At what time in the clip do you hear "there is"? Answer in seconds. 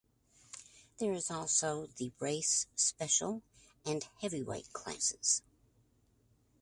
0.97-1.29